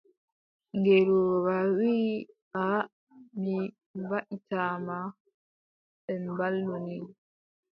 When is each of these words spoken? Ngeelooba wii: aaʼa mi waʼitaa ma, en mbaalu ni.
Ngeelooba 0.77 1.55
wii: 1.77 2.11
aaʼa 2.61 2.79
mi 3.43 3.55
waʼitaa 4.09 4.73
ma, 4.87 4.97
en 6.11 6.21
mbaalu 6.31 6.73
ni. 6.85 6.97